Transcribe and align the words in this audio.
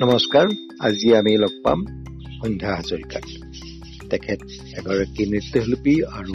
নমস্কাৰ 0.00 0.46
আজি 0.80 1.14
আমি 1.14 1.36
লগ 1.36 1.50
পাম 1.64 1.78
সন্ধ্যা 2.42 2.76
হাজৰিকাক। 2.76 3.24
তেখেত 4.10 4.40
এগৰাকী 4.78 5.22
নৃত্যশিল্পী 5.32 5.94
আৰু 6.18 6.34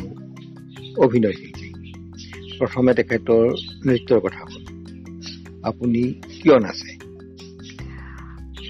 অভিনয় 1.04 1.34
শিল্পী। 1.34 1.70
প্ৰথমে 2.60 2.94
তেখেতৰ 2.94 3.46
নৃত্যৰ 3.86 4.20
কথা 4.20 4.42
হ'ল 4.46 4.64
আপুনি 5.64 6.02
কিয় 6.42 6.60
নাচে? 6.60 6.92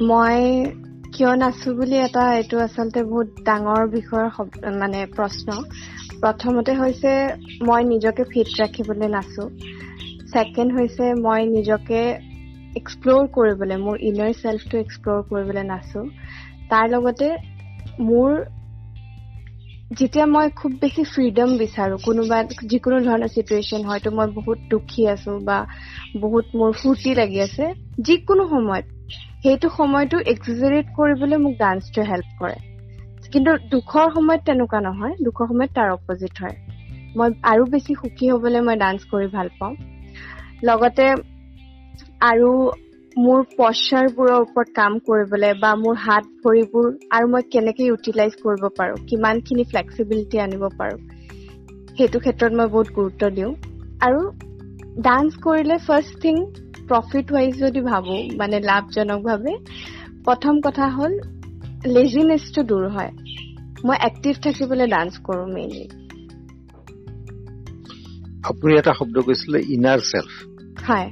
মই 0.03 0.65
কিয় 1.13 1.35
নাচো 1.35 1.73
বুলি 1.73 1.95
এটা 1.95 2.33
এইটো 2.35 2.59
আচলতে 2.59 3.03
বহুত 3.03 3.27
ডাঙৰ 3.43 3.83
বিষয়ৰ 3.87 4.29
মানে 4.79 5.05
প্ৰশ্ন। 5.15 5.47
প্ৰথমতে 6.21 6.73
হৈছে 6.73 7.11
মই 7.61 7.83
নিজকে 7.83 8.23
ফিট 8.23 8.47
ৰাখিবলৈ 8.61 9.07
নাচো। 9.07 9.49
ছেকেণ্ড 10.31 10.73
হৈছে 10.73 11.13
মই 11.13 11.41
নিজকে 11.47 12.34
এক্সপ্ল'ৰ 12.75 13.27
কৰিবলৈ 13.27 13.77
মোৰ 13.77 13.95
ইনাৰ 14.01 14.33
চেল্ফটো 14.33 14.77
এক্সপ্ল'ৰ 14.77 15.21
কৰিবলৈ 15.23 15.63
নাচো। 15.63 16.01
তাৰ 16.69 16.85
লগতে 16.89 17.27
মোৰ 17.99 18.29
যেতিয়া 19.91 20.25
মই 20.25 20.49
খুব 20.55 20.71
বেছি 20.81 21.03
ফ্ৰীডম 21.03 21.49
বিচাৰোঁ 21.57 21.97
কোনোবা 22.03 22.37
যিকোনো 22.65 22.97
ধৰণৰ 22.99 23.27
চিটুৱেশ্যন 23.27 23.81
হয়তো 23.83 24.11
মই 24.11 24.27
বহুত 24.27 24.59
দুখী 24.69 25.07
আছো 25.07 25.39
বা 25.39 25.57
বহুত 26.19 26.45
মোৰ 26.55 26.71
ফূৰ্তি 26.71 27.13
লাগি 27.15 27.39
আছে 27.41 27.65
যিকোনো 27.99 28.47
সময়ত 28.47 28.85
সেইটো 29.43 29.69
সময়টো 29.69 30.17
এক্সিজাৰেট 30.25 30.85
কৰিবলৈ 30.95 31.37
মোক 31.37 31.53
ডান্সটোৱে 31.59 32.05
হেল্প 32.09 32.29
কৰে। 32.39 32.57
কিন্তু 33.31 33.51
দুখৰ 33.69 34.07
সময়ত 34.13 34.41
তেনেকুৱা 34.45 34.79
নহয় 34.79 35.13
দুখৰ 35.23 35.47
সময়ত 35.47 35.71
তাৰ 35.75 35.89
অপজিট 35.91 36.41
হয়। 36.41 36.55
মই 37.15 37.29
আৰু 37.43 37.65
বেছি 37.65 37.93
সুখী 37.95 38.25
হ'বলৈ 38.29 38.61
মই 38.61 38.75
ডান্স 38.75 39.01
কৰি 39.11 39.27
ভাল 39.27 39.47
পাওঁ। 39.59 39.73
লগতে 40.63 41.05
আৰু 42.21 42.49
মোৰ 43.17 43.43
পশ্চাৰবোৰৰ 43.57 44.33
ওপৰত 44.39 44.69
কাম 44.75 44.95
কৰিবলৈ 44.99 45.53
বা 45.59 45.71
মোৰ 45.75 45.95
হাত 45.95 46.23
ভৰিবোৰ 46.43 46.87
আৰু 47.11 47.27
মই 47.27 47.43
কেনেকে 47.51 47.83
ইউটিলাইজ 47.85 48.33
কৰিব 48.43 48.63
পাৰোঁ 48.77 48.97
কিমানখিনি 49.07 49.63
ফ্লেক্সিবিলিটি 49.63 50.37
আনিব 50.39 50.63
পাৰোঁ 50.77 50.97
সেইটো 51.97 52.19
ক্ষেত্ৰত 52.19 52.51
মই 52.53 52.67
বহুত 52.67 52.87
গুৰুত্ব 52.95 53.29
দিওঁ। 53.29 53.51
আৰু 54.01 54.21
ডান্স 55.01 55.37
কৰিলে 55.43 55.77
ফাৰ্ষ্ট 55.77 56.13
থিং 56.21 56.35
প্ৰফিট 56.87 57.31
ৱাইজ 57.31 57.53
যদি 57.59 57.81
ভাবোঁ 57.81 58.19
মানে 58.37 58.59
লাভজনকভাৱে 58.59 59.53
প্ৰথম 60.23 60.61
কথা 60.61 60.89
হ'ল 60.89 61.13
লেজিনেছটো 61.87 62.63
দূৰ 62.63 62.85
হয়। 62.89 63.11
মই 63.83 63.97
এক্টিভ 64.01 64.33
থাকিবলৈ 64.43 64.87
ডান্স 64.87 65.13
কৰোঁ 65.23 65.47
মেইনলি 65.47 65.85
আপুনি 68.43 68.71
এটা 68.75 68.93
শব্দ 68.93 69.15
কৈছিলে 69.21 69.59
ইনাৰ 69.69 69.99
চেল্ফ 69.99 70.33
হয়। 70.89 71.09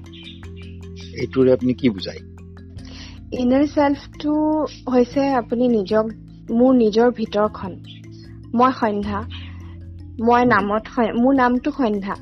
এইটোৰে 1.18 1.50
আপুনি 1.54 1.74
কি 1.74 1.88
বুজায়? 1.90 2.22
ইনাৰ 3.34 3.64
চেল্ফটো 3.68 4.34
হৈছে 4.94 5.22
আপুনি 5.34 5.68
নিজক 5.68 6.06
মোৰ 6.52 6.72
নিজৰ 6.76 7.08
ভিতৰখন। 7.12 7.72
মই 8.56 8.72
সন্ধ্যা 8.80 9.20
মই 10.20 10.42
নামত 10.46 10.86
মোৰ 11.16 11.34
নামটো 11.36 11.70
সন্ধ্যা। 11.72 12.16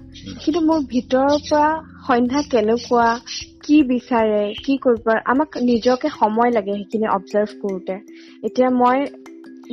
কিন্তু 0.45 0.59
মোৰ 0.61 0.79
ভিতৰৰ 0.87 1.33
পৰা 1.49 1.65
সন্ধ্যা 2.07 2.41
কেনেকুৱা 2.51 3.07
কি 3.63 3.77
বিচাৰে 3.83 4.41
কি 4.65 4.77
কৰিব 4.77 5.07
আমাক 5.25 5.49
নিজকে 5.61 6.07
সময় 6.19 6.51
লাগে 6.51 6.71
সেইখিনি 6.73 7.07
অবজাৰ্ভ 7.07 7.49
কৰোঁতে। 7.61 7.95
এতিয়া 8.43 8.69
মই 8.69 8.97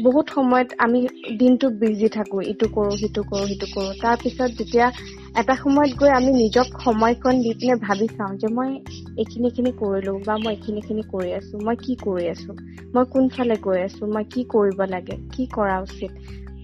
বহুত 0.03 0.27
সময়ত 0.29 0.69
আমি 0.79 0.99
দিনটো 1.39 1.67
বিজি 1.71 2.09
থাকোঁ 2.09 2.41
ইটো 2.43 2.67
কৰোঁ 2.67 2.95
সিটো 2.97 3.23
কৰোঁ 3.23 3.47
সিটো 3.47 3.67
কৰোঁ। 3.75 3.93
তাৰপিছত 4.03 4.51
যেতিয়া 4.59 4.87
এটা 5.35 5.55
সময়ত 5.55 5.93
গৈ 5.99 6.11
আমি 6.11 6.31
নিজক 6.33 6.67
সময়কণ 6.85 7.35
দি 7.43 7.51
পিনে 7.61 7.75
ভাবি 7.77 8.07
চাওঁ 8.17 8.35
যে 8.37 8.49
মই 8.49 8.71
এইখিনিখিনি 9.17 9.71
কৰিলোঁ 9.73 10.17
বা 10.27 10.35
মই 10.39 10.53
এইখিনিখিনি 10.55 11.03
কৰি 11.13 11.31
আছোঁ 11.33 11.59
মই 11.61 11.77
কি 11.77 11.93
কৰি 12.01 12.25
আছোঁ 12.29 12.55
মই 12.95 13.05
কোনফালে 13.11 13.57
গৈ 13.61 13.79
আছোঁ 13.83 14.07
মই 14.09 14.25
কি 14.31 14.41
কৰিব 14.49 14.79
লাগে 14.87 15.15
কি 15.35 15.43
কৰা 15.55 15.77
উচিত? 15.83 16.11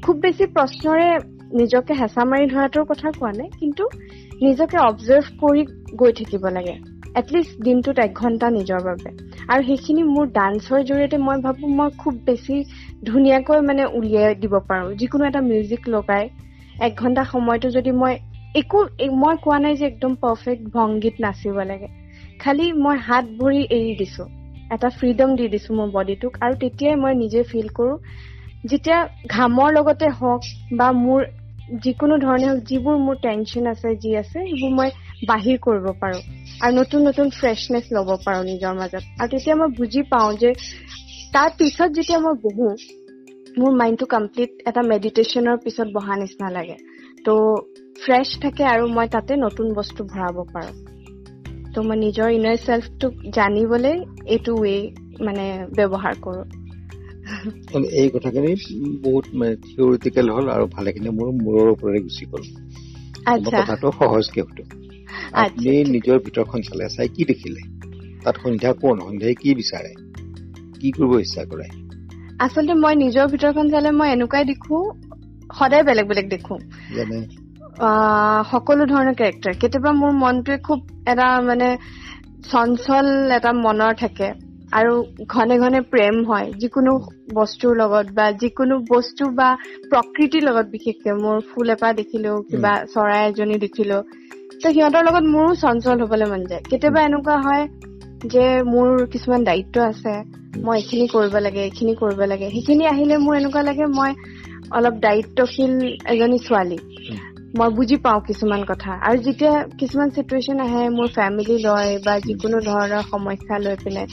খুব 0.03 0.17
বেছি 0.21 0.45
প্ৰশ্নৰে 0.47 1.09
নিজকে 1.53 1.93
হেঁচা 1.95 2.23
মাৰি 2.25 2.45
ধৰাটোৰ 2.47 2.85
কথা 2.85 3.09
কোৱা 3.11 3.33
নাই 3.33 3.49
কিন্তু 3.61 3.85
নিজকে 4.41 4.77
অবজাৰ্ভ 4.81 5.27
কৰি 5.41 5.63
গৈ 5.97 6.13
থাকিব 6.13 6.45
লাগে 6.49 6.75
এটলিষ্ট 7.17 7.53
দিনটোত 7.63 7.99
এক 7.99 8.13
ঘণ্টা 8.15 8.47
নিজৰ 8.51 8.81
বাবে। 8.83 9.11
আৰু 9.49 9.63
সেইখিনি 9.67 10.03
মোৰ 10.05 10.27
ডান্সৰ 10.33 10.81
জৰিয়তে 10.83 11.19
মই 11.19 11.37
ভাবোঁ 11.41 11.71
মই 11.71 11.91
খুব 11.99 12.15
বেছি 12.27 12.55
ধুনীয়াকৈ 13.05 13.61
মানে 13.61 13.85
উলিয়াই 13.99 14.35
দিব 14.35 14.55
পাৰোঁ। 14.69 14.89
যিকোনো 14.95 15.25
এটা 15.25 15.41
মিউজিক 15.41 15.83
লগাই 15.89 16.25
এক 16.81 16.93
ঘণ্টা 16.97 17.23
সময়টো 17.25 17.69
যদি 17.71 17.91
মই 17.93 18.15
একো 18.55 18.79
মই 19.17 19.35
কোৱা 19.43 19.59
নাই 19.59 19.75
যে 19.77 19.85
একদম 19.87 20.13
পাৰফেক্ট 20.23 20.63
ভংগীত 20.75 21.17
নাচিব 21.21 21.57
লাগে। 21.71 21.89
খালি 22.41 22.67
মই 22.85 22.97
হাত 23.07 23.25
ভৰি 23.39 23.63
এৰি 23.71 23.93
দিছো। 23.99 24.25
এটা 24.71 24.89
ফ্ৰীডম 24.99 25.31
দি 25.37 25.47
দিছো 25.49 25.71
মোৰ 25.75 25.89
বডিটোক 25.91 26.33
আৰু 26.41 26.55
তেতিয়াই 26.61 26.97
মই 26.97 27.13
নিজে 27.15 27.41
ফিল 27.43 27.69
কৰো 27.75 27.95
যেতিয়া 28.65 28.99
ঘামৰ 29.29 29.69
লগতে 29.73 30.07
হওক 30.21 30.41
বা 30.73 30.89
মোৰ 30.99 31.21
যিকোনো 31.83 32.15
ধৰণে 32.19 32.47
হওক 32.49 32.61
যিবোৰ 32.65 32.97
মোৰ 32.99 33.17
টেনশ্যন 33.21 33.65
আছে 33.67 33.89
যি 33.97 34.11
আছে 34.17 34.39
সেইবোৰ 34.41 34.73
মই 34.73 34.91
বাহিৰ 35.27 35.57
কৰিব 35.61 35.87
পাৰো 36.01 36.19
আৰু 36.63 36.73
নতুন 36.75 37.01
নতুন 37.03 37.31
ফ্ৰেছনেছ 37.31 37.85
ল'ব 37.93 38.09
পাৰো 38.25 38.41
নিজৰ 38.43 38.75
মাজত। 38.75 39.03
আৰু 39.21 39.29
তেতিয়া 39.31 39.57
মই 39.57 39.71
বুজি 39.79 40.03
পাওঁ 40.11 40.33
যে 40.37 40.51
তাৰ 41.35 41.49
পিছত 41.59 41.89
যেতিয়া 41.93 42.19
মই 42.19 42.35
বহো 42.43 42.69
মোৰ 43.59 43.73
মাইণ্ডটো 43.77 44.07
কমপ্লিট 44.07 44.51
এটা 44.67 44.83
মেডিটেশ্যনৰ 44.83 45.57
পিছত 45.65 45.89
বহা 45.93 46.15
নিচিনা 46.17 46.49
লাগে। 46.51 46.77
ত' 47.25 47.31
ফ্ৰেছ 48.05 48.29
থাকে 48.41 48.65
আৰু 48.65 48.85
মই 48.89 49.09
তাতে 49.09 49.37
নতুন 49.37 49.67
বস্তু 49.73 50.05
ভৰাব 50.05 50.37
পাৰো। 50.53 50.73
ত' 51.75 51.79
মই 51.79 51.97
নিজৰ 51.97 52.29
ইনাৰ 52.31 52.57
চেল্ফটোক 52.57 53.13
জানিবলৈ 53.31 53.97
এইটো 54.27 54.53
ৱে 54.55 54.75
মানে 55.21 55.45
ব্যৱহাৰ 55.77 56.15
কৰো। 56.21 56.43
এই 58.01 58.09
কথাখিনি 58.09 58.53
বহুত 59.03 59.27
মানে 59.35 59.57
থিয়ৰিটিকেল 59.57 60.31
হ'ল 60.31 60.49
আৰু 60.49 60.65
ভালেখিনি 60.67 61.09
মোৰ 61.09 61.29
মূৰৰ 61.45 61.67
ওপৰেৰে 61.69 62.01
গুচি 62.01 62.25
গ'ল। 62.27 62.45
কথাটো 63.47 63.93
সহজকে 63.99 64.41
সুধো। 64.41 64.65
আপুনি 65.33 65.73
নিজৰ 65.95 66.19
ভিতৰখন 66.19 66.61
চালে 66.63 66.89
চাই 66.89 67.09
কি 67.09 67.25
দেখিলে? 67.25 67.61
তাত 68.25 68.37
সন্ধ্যা 68.43 68.73
কোন? 68.73 68.97
সন্ধ্যাই 69.01 69.35
কি 69.35 69.51
বিচাৰে? 69.55 69.93
কি 70.81 70.89
কৰিব 70.93 71.13
ইচ্ছা 71.21 71.43
কৰে? 71.45 71.67
আচলতে 72.39 72.75
মই 72.75 72.95
নিজৰ 72.95 73.27
ভিতৰখন 73.27 73.67
চালে 73.71 73.91
মই 73.91 74.09
এনেকুৱাই 74.09 74.45
দেখো 74.45 74.77
সদায় 75.59 75.83
বেলেগ 75.83 76.07
বেলেগ 76.07 76.27
দেখো। 76.29 76.55
সকলো 78.51 78.85
ধৰণৰ 78.87 79.15
কেৰেক্টাৰ 79.17 79.55
কেতিয়াবা 79.59 79.93
মোৰ 79.97 80.13
মনটোৱে 80.17 80.59
খুব 80.63 80.79
এটা 81.07 81.29
মানে 81.45 81.69
চঞ্চল 82.47 83.07
এটা 83.35 83.51
মনৰ 83.59 83.93
থাকে 83.99 84.29
আৰু 84.73 84.95
ঘনে 85.29 85.57
ঘনে 85.61 85.81
প্ৰেম 85.89 86.21
হয়। 86.27 86.47
যিকোনো 86.63 86.93
বস্তুৰ 87.35 87.73
লগত 87.77 88.07
বা 88.13 88.27
যিকোনো 88.41 88.79
বস্তু 88.89 89.29
বা 89.35 89.49
প্ৰকৃতিৰ 89.91 90.43
লগত 90.45 90.67
বিশেষকে 90.71 91.11
মোৰ 91.19 91.37
ফুল 91.49 91.69
এপাহ 91.71 91.91
দেখিলেও 92.01 92.37
কিবা 92.49 92.73
চৰাই 92.89 93.23
এজনী 93.27 93.57
দেখিলেও 93.63 94.01
ত 94.61 94.71
সিহঁতৰ 94.71 95.05
লগত 95.05 95.25
মোৰো 95.31 95.51
চঞ্চল 95.59 96.03
হবলৈ 96.03 96.29
মন 96.29 96.47
যায়। 96.47 96.63
কেতিয়াবা 96.67 97.01
এনেকুৱা 97.05 97.37
হয় 97.41 97.65
যে 98.23 98.45
মোৰ 98.69 98.89
কিছুমান 99.13 99.45
দায়িত্ব 99.45 99.85
আছে 99.85 100.15
মই 100.63 100.77
এইখিনি 100.79 101.07
কৰিব 101.11 101.37
লাগে 101.41 101.63
এইখিনি 101.65 101.95
কৰিব 101.99 102.21
লাগে। 102.27 102.49
সেইখিনি 102.55 102.89
আহিলে 102.89 103.19
মোৰ 103.21 103.35
এনেকুৱা 103.37 103.63
লাগে 103.65 103.89
মই 103.93 104.17
অলপ 104.73 104.95
দায়িত্বশীল 105.01 105.73
এজনী 106.11 106.39
ছোৱালী। 106.45 106.79
মই 107.55 107.69
বুজি 107.71 107.97
পাওঁ 107.97 108.21
কিছুমান 108.29 108.63
কথা। 108.69 108.91
আৰু 109.01 109.19
যেতিয়া 109.23 109.53
কিছুমান 109.81 110.09
চিটুৱেশ্যন 110.11 110.59
আহে 110.61 110.83
মোৰ 110.95 111.09
ফেমিলি 111.15 111.57
লয় 111.63 111.93
বা 112.07 112.15
যিকোনো 112.21 112.57
ধৰণৰ 112.65 113.05
সমস্যা 113.11 113.59
লৈ 113.59 113.77
পিনে 113.83 114.05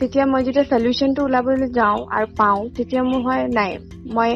তেতিয়া 0.00 0.24
মই 0.26 0.42
যেতিয়া 0.46 0.64
চলিউশ্যনটো 0.64 1.20
ওলাবলৈ 1.24 1.68
যাওঁ 1.72 1.98
আৰু 2.16 2.26
পাওঁ 2.36 2.60
তেতিয়া 2.76 3.02
মোৰ 3.02 3.20
হয় 3.22 3.44
নাই 3.52 3.70
মই 4.16 4.30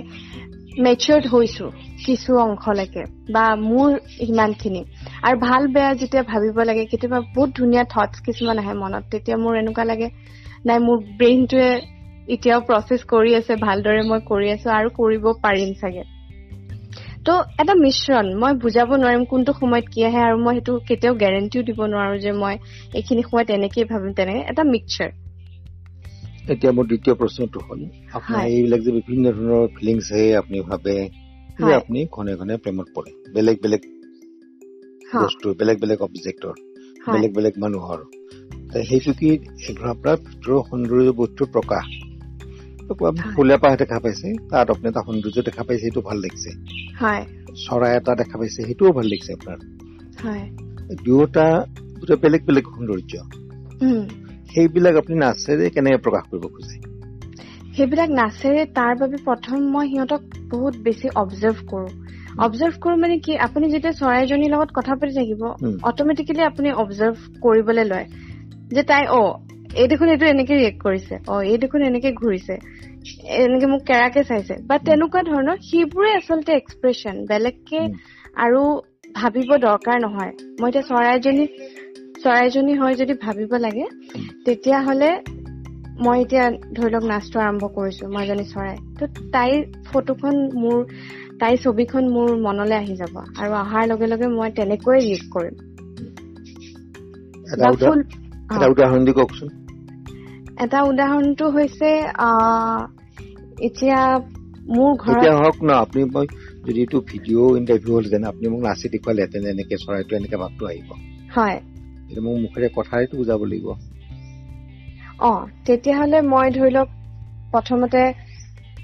মেচিয়ৰ্ড 0.78 1.24
হৈছো 1.32 1.66
কিছু 2.06 2.30
অংশলৈকে 2.38 3.02
বা 3.30 3.44
মোৰ 3.62 3.90
সিমানখিনি। 4.18 4.82
আৰু 5.22 5.36
ভাল 5.38 5.62
বেয়া 5.68 5.90
যেতিয়া 5.94 6.22
ভাবিব 6.22 6.56
লাগে 6.62 6.84
কেতিয়াবা 6.84 7.20
বহুত 7.34 7.50
ধুনীয়া 7.56 7.84
থটছ 7.84 8.14
কিছুমান 8.20 8.56
আহে 8.58 8.74
মনত 8.74 9.04
তেতিয়া 9.10 9.36
মোৰ 9.36 9.52
এনেকুৱা 9.56 9.84
লাগে 9.84 10.08
নাই 10.64 10.78
মোৰ 10.78 10.98
ব্ৰেইনটোৱে 11.18 11.70
এতিয়াও 12.28 12.60
প্ৰচেছ 12.68 13.00
কৰি 13.08 13.30
আছে 13.34 13.52
ভালদৰে 13.60 14.02
মই 14.08 14.20
কৰি 14.26 14.46
আছো 14.50 14.68
আৰু 14.70 14.88
কৰিব 14.96 15.24
পাৰিম 15.42 15.70
চাগে। 15.80 16.04
ত' 17.26 17.34
এটা 17.58 17.74
মিশ্ৰণ। 17.78 18.26
মই 18.36 18.54
বুজাব 18.62 18.92
নোৱাৰিম 18.94 19.24
কোনটো 19.28 19.52
সময়ত 19.58 19.86
কি 19.92 20.00
আহে 20.04 20.20
আৰু 20.22 20.36
মই 20.42 20.54
সেইটো 20.56 20.72
কেতিয়াও 20.88 21.14
গেৰেণ্টিও 21.16 21.62
দিব 21.68 21.78
নোৱাৰো 21.86 22.16
যে 22.20 22.32
মই 22.38 22.54
এইখিনি 22.94 23.22
সময়ত 23.28 23.48
এনেকেই 23.50 23.86
ভাবিম 23.90 24.12
তেনেকে 24.16 24.42
এটা 24.50 24.62
মিক্সাৰ 24.70 25.10
এতিয়া 26.52 26.70
মোৰ 26.72 26.86
দ্বিতীয় 26.86 27.14
প্ৰশ্নটো 27.14 27.60
হ'ল 27.66 27.80
আপোনাৰ 28.12 28.46
এইবিলাক 28.46 28.80
যে 28.80 28.92
বিভিন্ন 28.94 29.32
ধৰণৰ 29.32 29.68
ফিলিংছ 29.76 30.06
আহে 30.12 30.24
আপুনি 30.36 30.62
ভাবে 30.70 30.94
যে 31.58 31.70
আপুনি 31.74 32.00
ঘনে 32.10 32.32
ঘনে 32.36 32.54
প্ৰেমত 32.64 32.88
পৰে। 32.94 33.10
বেলেগ 33.34 33.56
বেলেগ 33.62 33.82
বস্তু 35.14 35.54
বেলেগ 35.60 35.76
বেলেগ 35.80 35.98
অবজেক্টৰ 36.00 36.54
বেলেগ 37.06 37.30
বেলেগ 37.34 37.54
মানুহৰ। 37.58 38.00
সেইটো 38.84 39.12
কি 39.18 39.30
এঘৰৰ 39.66 39.96
ভিতৰৰ 40.22 40.62
সৌন্দৰ্য 40.68 41.14
বস্তুৰ 41.18 41.52
প্ৰকাশ? 41.52 41.86
ফুল 43.26 43.48
এপাহ 43.54 43.72
দেখা 43.80 43.98
পাইছে। 44.00 44.28
তাত 44.50 44.66
আপুনি 44.70 44.86
এটা 44.88 45.02
সৌন্দৰ্য 45.04 45.38
দেখা 45.44 45.62
পাইছে 45.64 45.82
সেইটো 45.82 46.00
ভাল 46.04 46.18
লাগিছে 46.20 46.50
চৰাই 47.58 47.92
এটা 47.98 48.12
দেখা 48.20 48.36
পাইছে 48.38 48.60
সেইটোও 48.60 48.92
ভাল 48.94 49.06
লাগিছে 49.10 49.30
আপোনাৰ। 49.34 49.58
দুয়োটা 51.00 51.46
দুটা 51.98 52.14
বেলেগ 52.22 52.42
বেলেগ 52.46 52.66
সৌন্দৰ্য। 52.70 53.12
সেইবিলাক 54.50 54.98
আপুনি 55.00 55.16
নাচেৰে 55.20 55.70
কেনেকে 55.72 56.02
প্ৰকাশ 56.02 56.28
কৰিব 56.28 56.48
খোজে? 56.52 56.80
সেইবিলাক 57.74 58.10
নাচেৰে 58.12 58.62
তাৰ 58.72 58.92
বাবে 58.98 59.18
প্ৰথম 59.24 59.64
মই 59.70 59.90
সিহঁতক 59.90 60.24
বহুত 60.50 60.82
বেছি 60.84 61.12
অবজাৰ্ভ 61.18 61.64
কৰো। 61.68 61.88
অবজাৰ্ভ 62.40 62.80
কৰো 62.80 62.98
মানে 62.98 63.16
কি 63.22 63.36
আপুনি 63.44 63.70
যেতিয়া 63.70 63.92
চৰাইজনীৰ 63.94 64.52
লগত 64.52 64.76
কথা 64.76 64.96
পাতি 64.96 65.16
থাকিব। 65.16 65.42
অটমেটিকেলি 65.90 66.46
আপুনি 66.46 66.74
অবজাৰ্ভ 66.78 67.30
কৰিবলৈ 67.42 67.88
লয়। 67.88 68.06
যে 68.70 68.82
তাই 68.86 69.04
অ 69.12 69.22
এই 69.72 69.86
দেখোন 69.88 70.08
এইটো 70.08 70.26
এনেকে 70.26 70.54
ৰিয়েক্ট 70.54 70.78
কৰিছে। 70.80 71.14
অ 71.28 71.34
এই 71.42 71.58
দেখোন 71.58 71.80
এনেকে 71.82 72.10
ঘূৰিছে। 72.12 72.54
এনেকে 73.38 73.66
মোক 73.66 73.82
কেৰাকে 73.86 74.22
চাইছে। 74.24 74.54
বা 74.68 74.76
তেনেকুৱা 74.84 75.20
ধৰণৰ 75.28 75.56
সেইবোৰে 75.62 76.10
আচলতে 76.16 76.50
এক্সপ্ৰেছন 76.56 77.14
বেলেগকে। 77.28 77.80
আৰু 78.38 78.60
ভাবিব 79.14 79.50
দৰকাৰ 79.62 79.96
নহয়। 80.00 80.32
মই 80.60 80.68
এতিয়া 80.70 80.84
চৰাইজনী 80.84 81.44
চৰাইজনী 82.22 82.74
হয় 82.74 82.94
যদি 82.94 83.14
ভাবিব 83.20 83.52
লাগে 83.60 83.84
তেতিয়াহ'লে 84.46 85.10
মই 86.00 86.18
এতিয়া 86.22 86.44
ধৰি 86.76 86.90
লওক 86.90 87.04
নাচটো 87.04 87.40
আৰম্ভ 87.40 87.62
কৰিছো 87.74 88.04
মই 88.08 88.22
এজনী 88.24 88.44
চৰাই। 88.48 88.76
ত 88.98 89.00
তাইৰ 89.32 89.58
ফটোখন 89.88 90.34
মোৰ 90.56 90.78
তাইৰ 91.40 91.56
ছবিখন 91.62 92.10
মোৰ 92.10 92.28
মনলৈ 92.40 92.76
আহি 92.76 92.94
যাব 92.96 93.14
আৰু 93.18 93.50
অহাৰ 93.58 93.84
লগে 93.88 94.06
লগে 94.06 94.26
মই 94.34 94.48
তেনেকৈয়ে 94.56 95.00
ৰিয়েক্ট 95.00 95.26
কৰিম। 95.34 95.54
এটা 98.50 98.66
উদাহৰণ 98.68 99.04
দি 99.04 99.12
কওকচোন। 99.12 99.48
এটা 100.58 100.78
উদাহৰণটো 100.84 101.50
হৈছে 101.50 101.90
এতিয়া 103.62 104.00
মোৰ 104.72 104.92
ঘৰত 105.00 105.36
হওক 105.36 105.56
ন 105.60 105.70
আপুনি 105.76 106.02
মই 106.10 106.26
যদি 106.64 106.78
এইটো 106.80 106.98
ভিডিঅ' 107.06 107.56
ইণ্টাৰভিউ 107.56 107.92
হ'লহেঁতেন 107.94 108.24
আপুনি 108.24 108.46
মোক 108.48 108.60
নাচি 108.62 108.86
দেখুৱালেহেঁতেন 108.92 109.42
এনেকে 109.50 109.74
চৰাইটো 109.78 110.12
এনেকে 110.16 110.36
ভাৱটো 110.38 110.64
আহিব। 110.66 110.88
হয়। 111.34 111.56
মোক 112.18 112.36
মুখেৰে 112.42 112.70
কথাইতো 112.74 113.18
বুজাব 113.18 113.44
লাগিব। 113.46 113.68
অ 115.20 115.30
তেতিয়াহ'লে 115.66 116.18
মই 116.26 116.48
ধৰি 116.50 116.70
লওক 116.70 116.92
প্ৰথমতে 117.52 118.02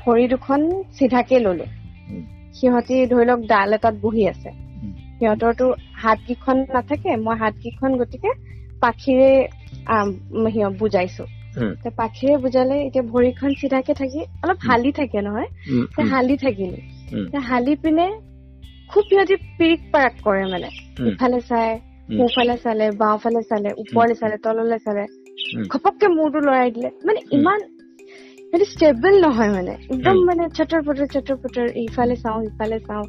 ভৰি 0.00 0.26
দুখন 0.28 0.66
চিধাকে 0.94 1.40
ললো। 1.40 1.66
সিহঁতি 2.54 2.98
ধৰি 3.06 3.24
লওক 3.24 3.46
ডাল 3.46 3.68
এটাত 3.72 3.94
বহি 4.00 4.26
আছে। 4.28 4.52
সিহঁতৰতো 5.14 5.66
হাতকেইখন 6.02 6.62
নাথাকে 6.70 7.16
মই 7.22 7.36
হাতকেইখন 7.38 7.98
গতিকে 7.98 8.34
পাখিৰে 8.82 9.30
বুজাইছো। 10.78 11.24
পাখিৰে 11.96 12.34
বুজালে 12.36 12.76
এতিয়া 12.82 13.04
ভৰিখন 13.08 13.50
চিধাকে 13.60 13.92
থাকি 13.94 14.20
অলপ 14.42 14.58
হালি 14.64 14.90
থাকে 14.92 15.18
নহয় 15.22 15.48
হালি 16.08 16.36
থাকিলো। 16.36 16.78
হালি 17.48 17.74
পিনে 17.82 18.06
খুব 18.90 19.04
সিহঁতি 19.06 19.36
পিৰিক 19.56 19.80
পাৰাক 19.92 20.14
কৰে 20.22 20.44
মানে। 20.48 20.68
ইফালে 21.08 21.40
চাই 21.46 21.68
সোঁফালে 22.16 22.54
চালে 22.62 22.86
বাওঁফালে 22.98 23.42
চালে 23.48 23.70
ওপৰলে 23.78 24.14
চালে 24.14 24.36
তললে 24.42 24.78
চালে। 24.84 25.04
ঘপককে 25.68 26.06
মূৰটো 26.12 26.38
লৰাই 26.42 26.68
দিলে। 26.70 26.90
মানে। 27.04 27.20
ইমান 27.30 27.60
সেইটো 28.50 28.64
ষ্টেবল 28.64 29.14
নহয় 29.20 29.50
মানে। 29.50 29.74
একদম। 29.90 30.16
মানে 30.24 30.44
চটৰ 30.54 30.80
পটৰ 30.84 31.06
চটৰ 31.12 31.36
পটৰ 31.42 31.66
ইফালে 31.76 32.16
চাওঁ 32.16 32.40
ইফালে 32.44 32.78
চাওঁ। 32.80 33.04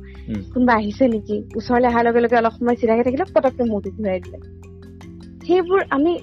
কোনোবা 0.54 0.74
আহিছে 0.76 1.06
নেকি? 1.08 1.38
ওচৰলে 1.56 1.88
অহাৰ 1.88 2.04
লগে 2.06 2.20
লগে 2.20 2.36
অলপ 2.38 2.54
সময় 2.54 2.76
চিধাকে 2.76 3.04
থাকিলে 3.04 3.26
পটককে 3.34 3.64
মূৰটো 3.64 3.90
ঘূৰাই 3.96 4.20
দিলে। 4.24 4.40
সেইবোৰ 5.44 5.82
আমি 5.90 6.14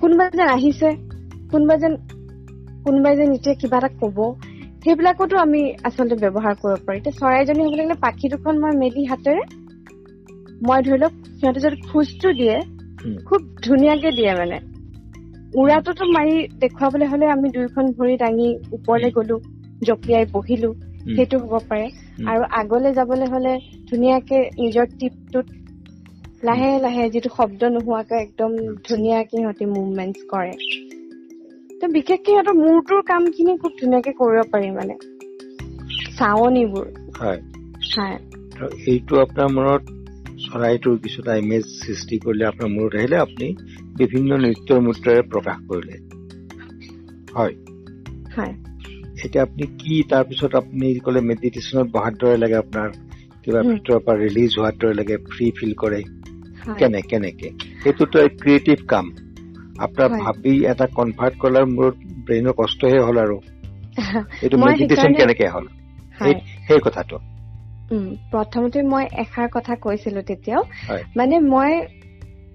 কোনোবা 0.00 0.24
যেন 0.32 0.48
আহিছে 0.48 0.88
কোনোবা 1.52 1.74
যেন 1.82 1.94
কোনোবাই 2.86 3.14
যেন 3.18 3.30
এতিয়া 3.34 3.54
কিবা 3.60 3.78
এটা 3.78 3.90
কব 3.96 4.18
সেইবিলাকতো 4.84 5.34
আমি 5.40 5.60
আচলতে 5.84 6.16
ব্যৱহাৰ 6.24 6.54
কৰিব 6.60 6.84
পাৰি 6.84 6.96
এতিয়া 6.98 7.16
চৰাইজনী 7.16 7.62
হবলৈ 7.64 7.84
গ'লে 7.84 7.96
পাখি 8.02 8.32
দুখন 8.32 8.62
মই 8.62 8.72
মেলি 8.78 9.02
হাতেৰে 9.08 9.42
মই 10.60 10.80
ধৰি 10.82 10.98
লওক 10.98 11.14
সিহঁতে 11.34 11.60
যদি 11.62 11.76
খোজটো 11.86 12.28
দিয়ে। 12.38 12.56
খুব 13.26 13.40
ধুনীয়াকে 13.62 14.10
দিয়ে 14.12 14.32
মানে 14.34 14.58
উৰাটোতো 15.52 16.06
মাৰি 16.10 16.34
দেখুৱাবলৈ 16.62 17.08
হলে 17.08 17.28
আমি 17.30 17.50
দুইখন 17.52 17.90
ভৰি 17.94 18.16
দাঙি 18.18 18.48
ওপৰলে 18.72 19.10
গলো 19.14 19.36
জঁপিয়াই 19.82 20.28
বহিলো। 20.32 20.70
সেইটো 21.10 21.36
হ'ব 21.42 21.54
পাৰে। 21.66 21.86
আৰু 22.28 22.48
আগলে 22.58 22.92
যাবলৈ 22.94 23.30
হলে 23.30 23.52
ধুনীয়াকে 23.90 24.38
নিজৰ 24.58 24.86
টিপটোত 24.94 25.46
লাহে 26.42 26.70
লাহে 26.80 27.04
যিটো 27.12 27.30
শব্দ 27.34 27.60
নোহোৱাকে 27.72 28.14
একদম 28.20 28.50
ধুনীয়াকে 28.84 29.34
সিহঁতি 29.34 29.68
মুভমেন্ট 29.72 30.16
কৰে 30.28 30.54
বিশেষকে 31.90 32.30
সিহঁতৰ 32.30 32.56
মূৰটোৰ 32.58 33.02
কামখিনি 33.06 33.56
খুব 33.58 33.76
ধুনীয়াকে 33.76 34.14
কৰিব 34.16 34.52
পাৰি 34.52 34.72
মানে। 34.74 34.98
চাৱনিবোৰ। 36.14 36.90
হয়। 37.18 37.40
হয়। 37.92 38.16
এইটো 38.86 39.14
আপোনাৰ 39.20 39.48
মনত 39.52 39.94
চৰাইটোৰ 40.40 40.98
কিছু 41.00 41.20
এটা 41.20 41.36
ইমেজ 41.38 41.68
সৃষ্টি 41.74 42.18
কৰিলে 42.22 42.48
আপোনাৰ 42.48 42.72
মূৰত 42.72 43.00
আহিলে 43.00 43.20
আপুনি 43.20 43.50
বিভিন্ন 43.96 44.40
নৃত্যৰ 44.42 44.84
মুদ্ৰাৰে 44.84 45.26
প্ৰকাশ 45.28 45.62
কৰিলে। 45.66 46.02
হয়। 47.34 47.54
হয়। 48.30 48.52
এতিয়া 49.24 49.42
আপুনি 49.42 49.66
কি 49.78 49.94
তাৰপিছত 50.10 50.58
আপুনি 50.58 50.90
ক'লে 51.02 51.22
মেডিটেশ্যনত 51.26 51.92
বহাৰ 51.92 52.18
দৰে 52.18 52.38
লাগে 52.38 52.58
আপোনাৰ 52.58 52.94
কিবা। 53.44 53.62
ভিতৰৰ 53.68 54.00
পৰা 54.02 54.16
ৰিলিজ 54.20 54.56
হোৱাৰ 54.56 54.78
দৰে 54.78 54.98
লাগে 54.98 55.18
ফ্ৰী 55.28 55.50
ফিল 55.54 55.74
কৰে। 55.78 56.00
হয়। 56.60 56.82
কেনে 56.82 57.00
কেনেকে? 57.06 57.48
সেইটোতো 57.78 58.18
ক্ৰিয়েটিভ 58.36 58.84
কাম। 58.88 59.12
আপোনাৰ। 59.78 60.20
ভাবি 60.20 60.66
এটা 60.66 60.86
কনভাৰ্ট 60.86 61.34
কৰাৰ 61.38 61.66
মূৰত 61.66 61.94
ব্ৰেইনৰ 62.06 62.52
কষ্টহে 62.52 62.98
হ'ল 62.98 63.18
আৰু। 63.18 63.40
এইটো 64.42 64.58
মেডিটেশ্যন 64.58 65.14
কেনেকে 65.14 65.48
হ'ল? 65.48 65.66
সেই- 66.22 66.80
কথাটো। 66.84 67.18
প্ৰথমতে 68.30 68.82
মই 68.82 69.06
এষাৰ 69.18 69.48
কথা 69.52 69.74
কৈছিলো 69.74 70.22
তেতিয়াও। 70.22 70.64
মানে 71.16 71.40
মই 71.40 71.86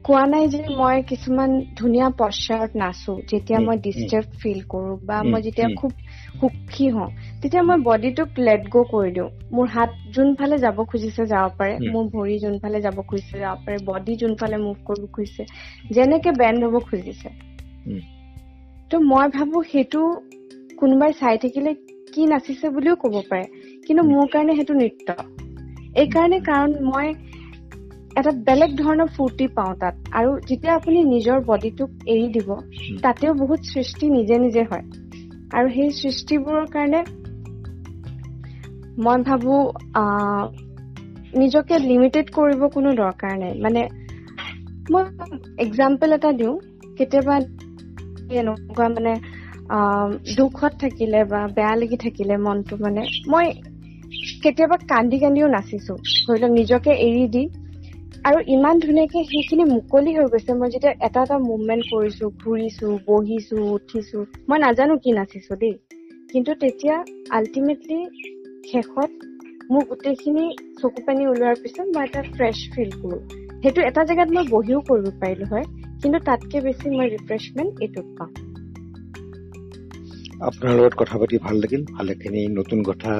কোৱা 0.06 0.22
নাই 0.28 0.46
যে 0.48 0.60
মই 0.76 0.98
কিছুমান 1.10 1.52
ধুনীয়া 1.76 2.08
পশ্চাৰত 2.18 2.72
নাচো 2.76 3.14
যেতিয়া 3.28 3.60
মই। 3.62 3.78
ডিষ্টাৰ্ব 3.84 4.28
ফিল 4.40 4.60
কৰো 4.68 4.94
বা 5.04 5.18
মই 5.28 5.42
যেতিয়া। 5.46 5.68
খুব 5.76 5.92
সুখী 6.40 6.88
হওঁ 6.92 7.10
তেতিয়া 7.42 7.64
মই 7.64 7.78
বডিটোক 7.84 8.30
লেট 8.40 8.64
গ' 8.70 8.86
কৰি 8.90 9.12
দিওঁ 9.14 9.30
মোৰ 9.52 9.68
হাত 9.70 9.90
যোনফালে 10.12 10.58
যাব 10.60 10.78
খুজিছে 10.88 11.24
যাব 11.28 11.48
পাৰে। 11.58 11.76
মোৰ 11.88 12.06
ভৰি 12.12 12.36
যোনফালে 12.40 12.80
যাব 12.82 12.98
খুজিছে 13.06 13.38
যাব 13.40 13.58
পাৰে 13.62 13.78
বডি 13.86 14.14
যোনফালে 14.18 14.58
মুভ 14.62 14.78
কৰিব 14.84 15.06
খুজিছে 15.12 15.44
যেনেকে 15.92 16.32
বেণ্ড 16.38 16.62
হ'ব 16.68 16.76
খুজিছে। 16.88 17.30
ত 18.92 18.92
মই 19.06 19.28
ভাবো 19.30 19.58
সেইটো 19.64 20.02
কোনোবাই 20.80 21.12
চাই 21.14 21.36
থাকিলে 21.38 21.72
কি 22.14 22.22
নাচিছে 22.26 22.68
বুলিও 22.70 22.96
ক'ব 22.96 23.16
পাৰে 23.30 23.46
কিন্তু 23.86 24.02
মোৰ 24.08 24.26
কাৰণে 24.30 24.54
সেইটো 24.56 24.74
নৃত্য 24.74 25.08
এই 25.96 26.08
কাৰণে 26.10 26.38
কাৰণ 26.44 26.70
মই 26.88 27.08
এটা 28.20 28.32
বেলেগ 28.48 28.72
ধৰণৰ 28.78 29.10
ফূৰ্তি 29.16 29.46
পাওঁ 29.58 29.74
তাত। 29.82 29.96
আৰু 30.20 30.32
যেতিয়া 30.50 30.74
আপুনি 30.76 31.00
নিজৰ 31.06 31.38
বডিটোক 31.50 31.90
এৰি 32.14 32.28
দিব 32.36 32.50
তাতেও 33.04 33.34
বহুত 33.34 33.62
সৃষ্টি 33.74 34.06
নিজে 34.18 34.36
নিজে 34.46 34.64
হয়। 34.72 34.86
আৰু 35.58 35.68
সেই 35.76 35.90
সৃষ্টিবোৰৰ 36.02 36.66
কাৰণে 36.74 37.02
মই 39.06 39.20
ভাবো 39.30 39.54
নিজকে 41.42 41.76
লিমিটেড 41.84 42.26
কৰিব 42.38 42.62
কোনো 42.74 42.90
দৰকাৰ 42.94 43.34
নাই। 43.42 43.54
মানে 43.66 43.82
মই 44.92 45.04
এক্সাম্পল 45.66 46.10
এটা 46.18 46.32
দিওঁ 46.40 46.56
কেতিয়াবা 46.98 47.36
এনেকুৱা 48.40 48.88
মানে 48.96 49.14
দুখত 50.38 50.72
থাকিলে 50.80 51.20
বা 51.32 51.42
বেয়া 51.56 51.74
লাগি 51.76 51.98
থাকিলে 52.06 52.36
মনটো 52.46 52.74
মানে 52.80 53.02
মই 53.28 53.48
কেতিয়াবা 54.44 54.78
কান্দি 54.92 55.18
কান্দিও 55.20 55.48
নাচিছো। 55.48 55.94
ধৰি 56.26 56.38
লওক 56.42 56.52
নিজকে 56.52 56.92
এৰি 57.08 57.26
দি 57.36 57.44
আৰু 58.30 58.40
ইমান 58.54 58.80
ধুনীয়াকে 58.82 59.22
সেইখিনি 59.30 59.64
মুকলি 59.70 60.12
হৈ 60.18 60.26
গৈছে। 60.34 60.56
মই 60.58 60.70
যেতিয়া 60.74 60.94
এটা 61.08 61.22
এটা 61.26 61.38
মুভমেন্ট 61.46 61.84
কৰিছো 61.92 62.26
ঘূৰিছো 62.42 62.88
বহিছো 63.08 63.56
উঠিছো 63.70 64.20
মই 64.50 64.58
নাজানো 64.66 64.96
কি 65.04 65.12
নাচিছো 65.18 65.54
দেই। 65.62 65.76
কিন্তু 66.32 66.52
তেতিয়া 66.62 66.96
আল্টিমেটলি 67.38 68.00
শেষত 68.72 69.12
মোৰ 69.72 69.84
গোটেইখিনি 69.90 70.46
চকু 70.80 71.00
পানী 71.08 71.24
ওলোৱাৰ 71.28 71.56
পিছত 71.64 71.88
মই 71.96 72.04
এটা 72.10 72.22
ফ্ৰেছ 72.30 72.58
ফিল 72.74 72.92
কৰো। 73.02 73.18
সেইটো 73.62 73.82
এটা 73.90 74.02
জেগাত 74.10 74.30
মই 74.36 74.46
বহিও 74.50 74.80
কৰিব 74.88 75.08
পাৰিলো 75.22 75.46
হয় 75.52 75.66
কিন্তু 76.02 76.18
তাতকে 76.30 76.58
বেছি 76.66 76.86
মই 76.98 77.08
ৰিফ্ৰেছমেণ্ট 77.16 77.72
এইটোত 77.84 78.08
পাওঁ 78.18 78.32
আপোনাৰ 80.48 80.74
লগত 80.78 80.94
কথা 81.00 81.16
পাতি 81.22 81.36
ভাল 81.44 81.56
লাগিল। 81.64 81.82
ভালেখিনি 81.92 82.42
নতুন 82.56 82.80
কথা 82.88 83.12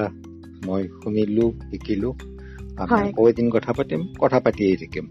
মই 0.62 0.82
শুনিলো 0.96 1.46
শিকিলো। 1.64 2.10
আমি। 2.78 3.10
আকৌ 3.10 3.28
এদিন 3.28 3.50
কথা 3.50 3.72
পাতিম 3.72 4.00
কথা 4.20 4.38
পাতিয়ে 4.40 4.76
থাকিম। 4.76 5.06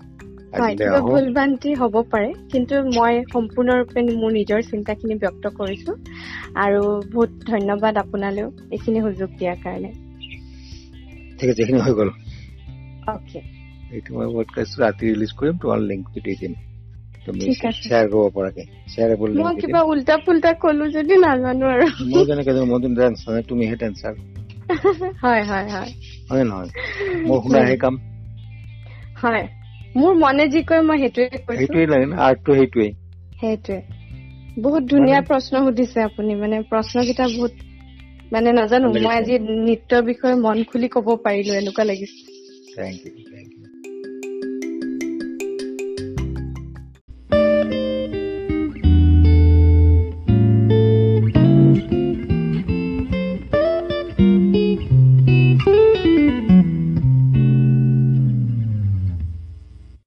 হয় 0.54 0.62
আজিলৈ 0.62 0.78
কিবা 0.78 0.98
আহো 0.98 1.10
ভুল 1.10 1.26
ভ্ৰান্তি 1.34 1.70
হ'ব 1.74 1.96
পাৰে 2.12 2.30
কিন্তু 2.52 2.76
মই 2.76 3.14
সম্পূৰ্ণৰূপে 3.34 4.00
মোৰ 4.22 4.32
নিজৰ 4.32 4.62
চিন্তাখিনি 4.62 5.16
ব্যক্ত 5.16 5.44
কৰিছো 5.48 5.92
আৰু 6.56 6.82
বহুত 7.14 7.32
ধন্যবাদ 7.48 7.98
আপোনালৈও 7.98 8.48
এইখিনি 8.72 9.00
সুযোগ 9.02 9.30
দিয়াৰ 9.40 9.58
কাৰণে। 9.64 9.90
ঠিক 11.40 11.50
আছে 11.50 11.62
এইখিনি 11.62 11.80
হৈ 11.80 11.94
গ'ল। 11.94 12.10
অকে। 13.08 13.40
এইটো 13.92 14.10
মই 14.14 14.28
পডকাষ্ট 14.34 14.74
ৰাতি 14.80 15.04
ৰিলিজ 15.14 15.32
কৰিম 15.40 15.56
তোমাৰ 15.58 15.80
লিংকটো 15.80 16.20
দি 16.20 16.34
দিম। 16.36 16.54
তুমি। 17.26 17.40
শ্বেয়াৰ 17.40 18.06
কৰিব 18.10 18.30
পৰাকে 18.34 18.62
শ্বেয়াৰেবল 18.88 19.30
লিংক 19.30 19.46
মই 19.46 19.56
কিবা 19.56 19.82
উল্টা 19.82 20.18
পুল্টা 20.18 20.54
কলো 20.54 20.86
যদি 20.88 21.14
নাজানো 21.18 21.66
আৰু। 21.66 21.86
মই 22.12 22.24
যেনেকে 22.26 22.52
মইতো 22.54 22.88
ডেন্সাৰ 22.88 23.32
নাই 23.34 23.44
তুমিহে 23.44 23.76
ডেন্সাৰ 23.76 24.14
হয় 25.22 25.44
হয় 25.46 25.68
হয় 25.70 25.92
হয় 26.30 26.46
নহয় 26.46 26.72
মোৰ 27.26 27.40
শুনাহে 27.44 27.76
কাম 27.80 27.96
হয় 29.18 29.44
মোৰ 29.96 30.14
মনে 30.20 30.46
যি 30.50 30.62
কয় 30.66 30.84
মই 30.86 31.02
সেইটোৱে 31.04 31.42
কৈছো 31.46 31.74
সেইটোৱে 31.74 31.86
লাগে 31.88 32.08
না 32.08 32.18
আৰ্টটো 32.26 32.52
সেইটোৱেই 32.56 32.92
সেইটোৱে 33.40 33.78
বহুত 34.58 34.90
ধুনীয়া 34.90 35.20
প্ৰশ্ন 35.26 35.62
সুধিছে 35.64 36.04
আপুনি 36.04 36.38
মানে 36.40 36.62
প্ৰশ্নকেইটা 36.68 37.28
বহুত 37.32 37.68
মানে 38.32 38.54
নাজানো 38.56 38.92
মই 38.98 39.14
আজি 39.16 39.36
নৃত্যৰ 39.44 40.08
বিষয়ে 40.08 40.42
মন 40.42 40.66
খুলি 40.68 40.92
কব 40.94 41.14
পাৰিলো 41.24 41.58
এনেকুৱা 41.58 41.88
লাগিছে। 41.88 42.20
Thank 42.70 43.00
U 43.08 43.14